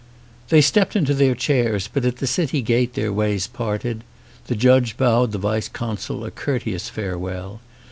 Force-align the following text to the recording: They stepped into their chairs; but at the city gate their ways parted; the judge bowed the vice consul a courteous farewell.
They 0.49 0.61
stepped 0.61 0.95
into 0.95 1.13
their 1.13 1.35
chairs; 1.35 1.87
but 1.87 2.05
at 2.05 2.15
the 2.17 2.25
city 2.25 2.63
gate 2.63 2.95
their 2.95 3.13
ways 3.13 3.45
parted; 3.45 4.03
the 4.47 4.55
judge 4.55 4.97
bowed 4.97 5.31
the 5.31 5.37
vice 5.37 5.67
consul 5.69 6.25
a 6.25 6.31
courteous 6.31 6.89
farewell. 6.89 7.61